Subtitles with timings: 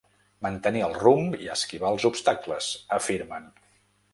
[0.45, 3.51] Mantenir el rumb i esquivar els obstacles, afirmen.